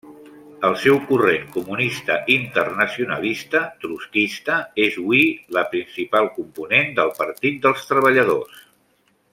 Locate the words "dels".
7.69-7.85